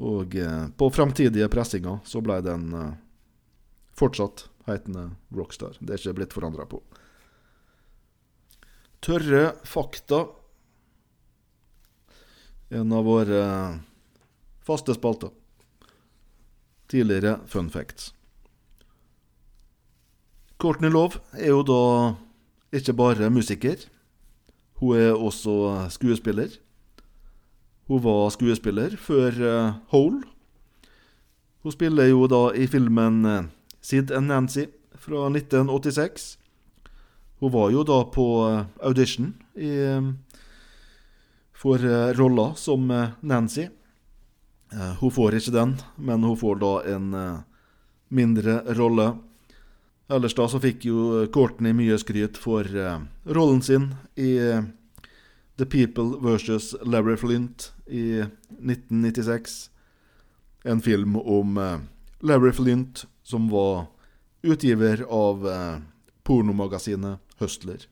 Og 0.00 0.36
eh, 0.36 0.68
på 0.80 0.88
fremtidige 0.90 1.48
pressinger 1.52 1.98
så 2.08 2.22
ble 2.24 2.38
den 2.40 2.72
eh, 2.72 2.94
fortsatt 3.92 4.46
heitende 4.64 5.10
Rockstar. 5.36 5.76
Det 5.76 5.92
er 5.92 6.00
ikke 6.00 6.16
blitt 6.22 6.36
forandra 6.36 6.64
på. 6.70 6.80
Tørre 9.04 9.42
fakta. 9.68 10.22
En 12.80 12.96
av 12.96 13.04
våre 13.04 13.42
faste 14.64 14.96
spalter. 14.96 15.36
Tidligere 16.88 17.42
fun 17.44 17.68
facts. 17.68 18.14
Courtney 20.60 20.90
Love 20.92 21.22
er 21.32 21.54
jo 21.54 21.62
da 21.64 21.82
ikke 22.76 22.92
bare 22.92 23.30
musiker. 23.32 23.80
Hun 24.80 24.96
er 24.96 25.14
også 25.16 25.86
skuespiller. 25.88 26.52
Hun 27.88 28.02
var 28.04 28.28
skuespiller 28.30 28.96
før 29.00 29.38
eh, 29.40 29.72
Hole. 29.88 30.20
Hun 31.62 31.72
spiller 31.72 32.10
jo 32.10 32.26
da 32.28 32.50
i 32.52 32.66
filmen 32.68 33.24
eh, 33.24 33.48
Sid 33.80 34.12
and 34.12 34.28
Nancy 34.28 34.66
fra 34.94 35.24
1986. 35.32 36.36
Hun 37.40 37.52
var 37.52 37.70
jo 37.72 37.82
da 37.88 38.02
på 38.12 38.26
eh, 38.50 38.68
audition 38.84 39.32
i, 39.56 39.72
for 41.56 41.80
rolla 42.16 42.52
som 42.56 42.86
Nancy. 43.20 43.66
Hun 45.00 45.10
får 45.10 45.40
ikke 45.40 45.56
den, 45.56 45.74
men 45.96 46.22
hun 46.22 46.36
får 46.38 46.60
da 46.62 46.70
en 46.94 47.10
mindre 48.08 48.60
rolle. 48.78 49.10
Ellers 50.10 50.34
da 50.34 50.48
så 50.50 50.58
fikk 50.62 50.84
jo 50.88 51.26
Courtney 51.32 51.74
mye 51.76 51.98
skryt 52.02 52.38
for 52.40 52.66
uh, 52.66 52.98
rollen 53.30 53.62
sin 53.62 53.92
i 54.18 54.32
eh, 54.42 54.64
The 55.56 55.66
People 55.70 56.18
versus 56.18 56.72
Larry 56.82 57.14
Flint 57.20 57.70
i 57.86 58.18
1996. 58.58 59.70
En 60.66 60.82
film 60.82 61.14
om 61.16 61.56
uh, 61.56 61.78
Larry 62.20 62.52
Flint, 62.52 63.06
som 63.22 63.48
var 63.48 63.86
utgiver 64.42 65.06
av 65.08 65.48
eh, 65.48 65.78
pornomagasinet 66.22 67.18
Hustler. 67.38 67.86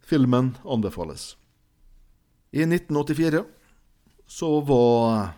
Filmen 0.00 0.56
anbefales. 0.64 1.36
I 2.50 2.62
1984 2.62 3.44
så 4.26 4.60
var 4.60 5.28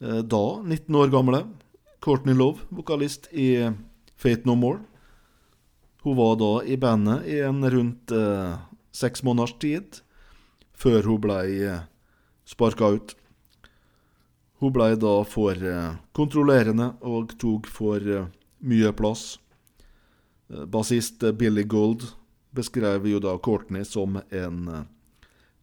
eh, 0.00 0.18
da 0.18 0.62
19 0.62 0.94
år 0.94 1.08
gamle 1.08 1.44
Courtney 2.00 2.34
Love 2.34 2.58
vokalist 2.68 3.28
i 3.32 3.70
Fate 4.20 4.44
No 4.44 4.54
More. 4.58 4.82
Hun 6.04 6.16
var 6.16 6.36
da 6.40 6.52
i 6.64 6.76
bandet 6.80 7.26
i 7.28 7.40
en 7.44 7.64
rundt 7.70 8.12
eh, 8.12 8.58
seks 8.92 9.24
måneders 9.24 9.56
tid, 9.60 10.00
før 10.76 11.08
hun 11.08 11.20
ble 11.24 11.40
eh, 11.64 11.82
sparka 12.48 12.92
ut. 12.96 13.14
Hun 14.60 14.72
ble 14.76 14.94
da 15.00 15.14
for 15.28 15.56
eh, 15.56 15.96
kontrollerende 16.16 16.92
og 17.08 17.36
tok 17.40 17.68
for 17.68 18.00
eh, 18.04 18.28
mye 18.60 18.92
plass. 18.96 19.34
Eh, 20.52 20.64
Bassist 20.68 21.24
Billy 21.40 21.64
Gold 21.64 22.08
beskrev 22.56 23.06
jo 23.08 23.20
da 23.22 23.36
Courtney 23.40 23.84
som 23.88 24.20
en 24.20 24.58
eh, 24.68 24.88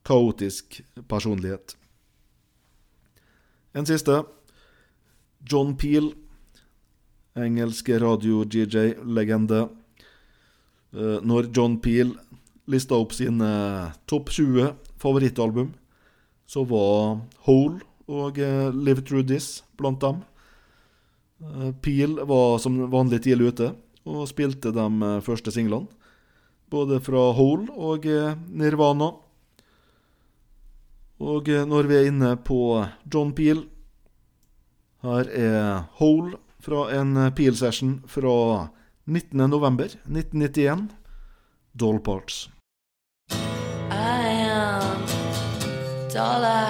kaotisk 0.07 0.81
personlighet. 1.09 1.75
En 3.77 3.85
siste. 3.85 4.23
John 5.45 5.75
Peel, 5.77 6.13
engelsk 7.37 7.89
radio-GJ-legende. 7.89 9.67
Eh, 10.93 11.17
Når 11.23 11.51
John 11.55 11.77
Peel 11.83 12.13
lista 12.67 12.95
opp 12.99 13.13
sine 13.15 13.49
topp 14.09 14.29
20 14.33 14.73
favorittalbum, 14.99 15.73
så 16.47 16.63
var 16.67 17.21
Hole 17.47 17.81
og 18.07 18.39
eh, 18.39 18.71
Live 18.73 19.03
Through 19.07 19.27
This 19.27 19.63
blant 19.77 20.01
dem. 20.01 20.23
Eh, 21.43 21.71
Peel 21.83 22.17
var 22.27 22.57
som 22.63 22.79
vanlig 22.91 23.21
tidlig 23.25 23.53
ute 23.53 23.73
og 24.07 24.27
spilte 24.31 24.71
de 24.75 24.87
eh, 24.87 25.21
første 25.25 25.51
singlene. 25.53 25.87
Både 26.71 26.99
fra 27.03 27.29
Hole 27.35 27.69
og 27.71 28.05
eh, 28.07 28.35
Nirvana. 28.51 29.11
Og 31.23 31.47
eh, 31.49 31.65
når 31.67 31.87
vi 31.89 31.95
er 31.99 32.09
inne 32.11 32.33
på 32.45 32.59
John 33.11 33.31
Peel 33.37 33.63
Her 35.05 35.29
er 35.29 35.85
Hole 35.99 36.35
fra 36.59 36.91
en 36.91 37.17
eh, 37.17 37.33
Peel-session 37.33 38.03
fra 38.07 38.67
19.11.1991. 39.07 40.87
Doll 41.71 41.99
Parts. 41.99 42.49
I 43.91 44.49
am 44.51 45.05
doll 46.13 46.66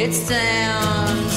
It's 0.00 0.28
down. 0.28 1.27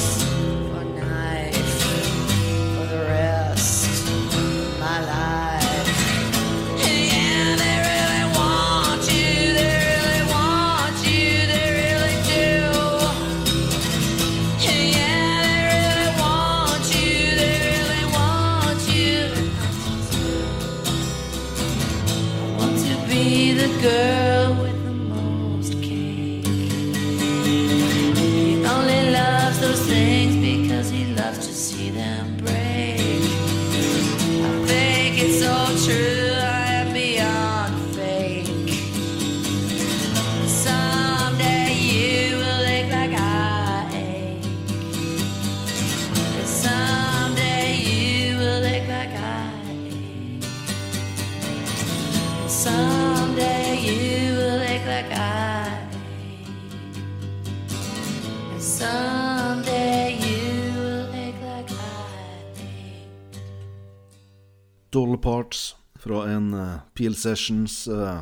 Parts 65.32 65.76
fra 65.96 66.28
en 66.28 66.54
eh, 66.54 66.80
Peel 66.94 67.16
Sessions 67.16 67.88
eh, 67.88 68.22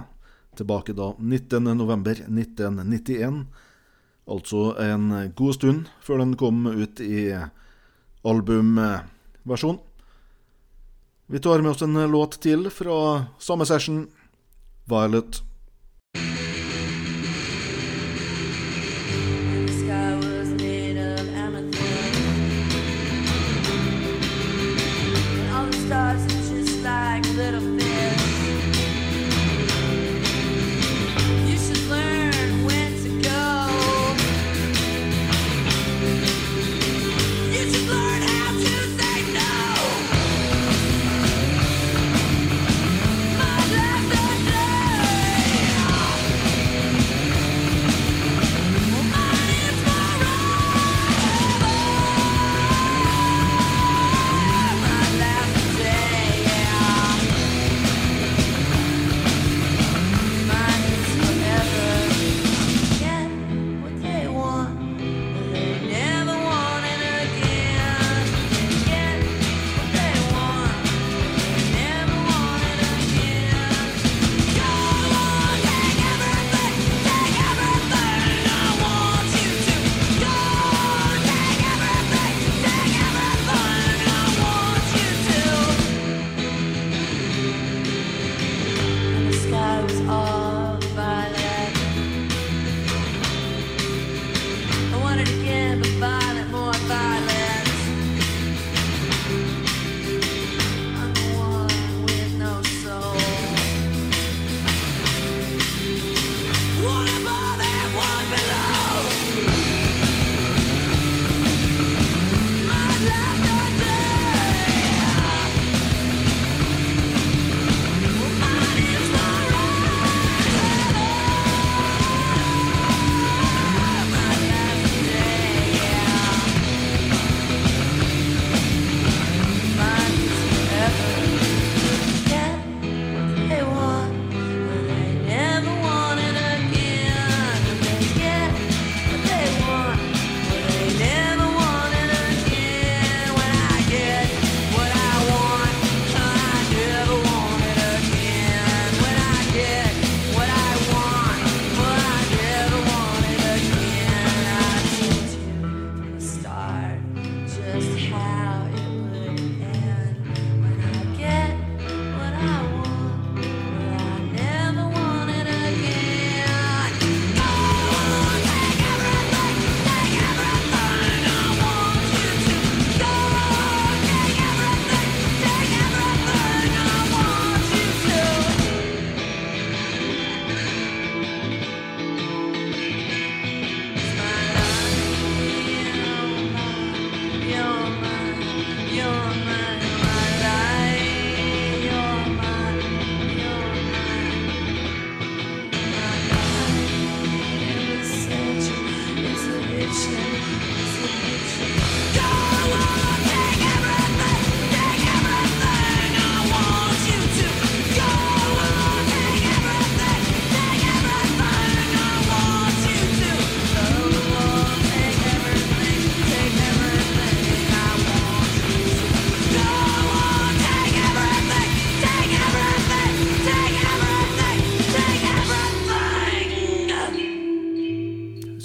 tilbake 0.58 0.94
da 0.94 1.14
19.11.1991. 1.18 3.46
Altså 4.30 4.76
en 4.84 5.32
god 5.34 5.54
stund 5.58 5.86
før 6.06 6.18
den 6.22 6.36
kom 6.38 6.68
ut 6.70 7.02
i 7.02 7.34
albumversjon. 8.22 9.82
Vi 11.34 11.40
tar 11.42 11.66
med 11.66 11.72
oss 11.72 11.82
en 11.82 11.98
låt 12.14 12.38
til 12.46 12.70
fra 12.70 13.26
samme 13.42 13.66
session, 13.66 14.06
'Violet'. 14.86 15.42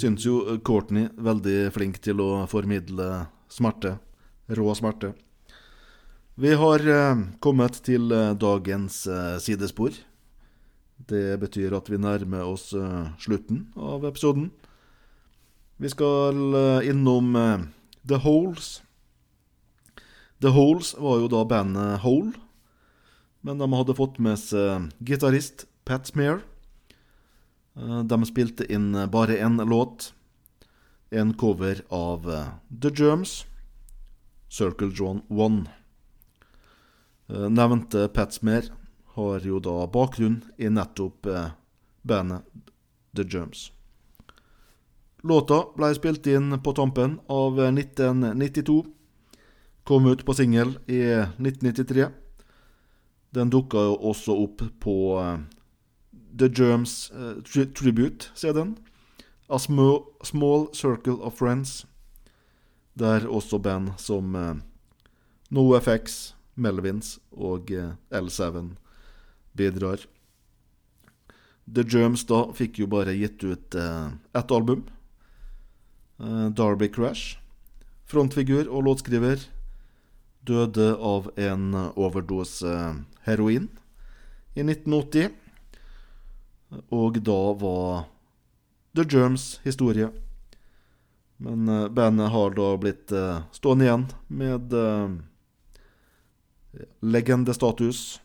Syns 0.05 0.25
jo 0.27 0.59
Courtney 0.61 1.07
veldig 1.17 1.71
flink 1.73 1.95
til 2.05 2.19
å 2.21 2.45
formidle 2.49 3.25
smerte. 3.49 3.95
Rå 4.53 4.73
smerte. 4.77 5.15
Vi 6.37 6.51
har 6.53 6.83
eh, 6.85 7.23
kommet 7.41 7.79
til 7.87 8.11
eh, 8.13 8.35
dagens 8.37 8.99
eh, 9.09 9.37
sidespor. 9.41 9.95
Det 11.09 11.39
betyr 11.41 11.73
at 11.73 11.89
vi 11.89 11.97
nærmer 11.97 12.45
oss 12.45 12.67
eh, 12.77 13.07
slutten 13.17 13.63
av 13.73 14.05
episoden. 14.05 14.51
Vi 15.81 15.89
skal 15.89 16.37
eh, 16.59 16.89
innom 16.91 17.33
eh, 17.39 17.65
The 18.05 18.21
Holes. 18.21 18.83
The 20.43 20.53
Holes 20.53 20.93
var 21.01 21.23
jo 21.23 21.31
da 21.33 21.45
bandet 21.49 22.03
Hole, 22.05 22.35
men 23.41 23.57
de 23.57 23.73
hadde 23.73 23.97
fått 23.97 24.21
med 24.21 24.37
seg 24.43 24.91
gitarist 25.01 25.65
Pat 25.87 26.05
Smear. 26.11 26.43
Eh, 27.75 28.03
De 28.03 28.25
spilte 28.25 28.65
inn 28.71 28.95
eh, 28.95 29.07
bare 29.07 29.37
én 29.37 29.57
låt, 29.57 30.13
en 31.09 31.33
cover 31.33 31.81
av 31.89 32.29
eh, 32.31 32.47
The 32.81 32.91
Germs, 32.95 33.45
Circle 34.49 34.91
John 34.93 35.21
One. 35.27 35.65
Nevnte 37.27 38.07
Patsmer 38.07 38.67
har 39.15 39.39
jo 39.41 39.57
da 39.59 39.87
bakgrunn 39.89 40.43
i 40.61 40.69
nettopp 40.69 41.25
bandet 42.05 42.45
The 43.17 43.23
Germs. 43.25 43.71
Låta 45.25 45.57
ble 45.73 45.89
spilt 45.97 46.29
inn 46.29 46.53
på 46.61 46.73
tampen 46.77 47.17
av 47.25 47.57
1992. 47.65 48.77
Kom 49.89 50.05
ut 50.05 50.21
på 50.25 50.37
singel 50.37 50.75
i 50.85 51.01
1993. 51.17 52.11
Den 53.33 53.49
dukka 53.49 53.87
også 53.97 54.37
opp 54.45 54.61
på 54.85 54.95
The 56.37 56.49
Germs 56.49 57.11
uh, 57.11 57.41
tri 57.43 57.65
Tribute-CD-en. 57.65 58.77
A 59.49 59.59
Small, 59.59 60.05
Small 60.23 60.69
Circle 60.73 61.21
of 61.21 61.37
Friends. 61.37 61.85
Der 62.99 63.27
også 63.27 63.59
band 63.59 63.93
som 63.97 64.35
uh, 64.35 64.55
NoFX, 65.53 66.33
Melvins 66.55 67.17
og 67.31 67.71
eh, 67.71 67.93
L7 68.15 68.75
bidrar. 69.55 70.05
The 71.65 71.83
Germs 71.83 72.25
da 72.29 72.45
fikk 72.55 72.79
jo 72.81 72.89
bare 72.89 73.15
gitt 73.17 73.43
ut 73.43 73.75
eh, 73.75 74.07
ett 74.35 74.51
album. 74.51 74.85
Eh, 76.19 76.47
Darby 76.55 76.89
Crash. 76.89 77.37
Frontfigur 78.05 78.69
og 78.69 78.85
låtskriver 78.87 79.47
døde 80.45 80.91
av 81.01 81.31
en 81.41 81.73
overdose 81.97 82.69
heroin 83.25 83.65
i 84.53 84.61
1980. 84.61 85.31
Og 86.89 87.19
da 87.23 87.39
var 87.59 88.05
The 88.95 89.03
Germs 89.03 89.59
historie. 89.63 90.09
Men 91.37 91.67
eh, 91.67 91.87
bandet 91.89 92.29
har 92.29 92.51
da 92.55 92.77
blitt 92.77 93.11
eh, 93.11 93.41
stående 93.51 93.85
igjen 93.85 94.05
med 94.27 94.73
eh, 94.73 95.09
legendestatus. 96.99 98.21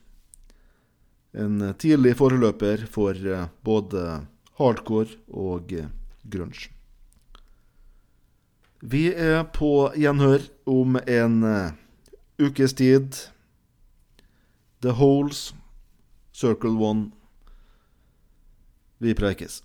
En 1.32 1.74
tidlig 1.78 2.16
foreløper 2.18 2.86
for 2.91 3.14
både 3.62 4.05
hardcore 4.59 5.14
og 5.30 5.70
grunge. 6.26 6.72
Vi 8.82 9.05
er 9.14 9.45
på 9.55 9.93
gjenhør 9.95 10.49
om 10.66 10.99
en 11.05 11.36
ukes 12.43 12.74
tid. 12.74 13.20
The 14.82 14.97
Holes, 14.99 15.53
Circle 16.34 16.74
One. 16.82 17.12
Vi 19.01 19.15
preikes. 19.15 19.63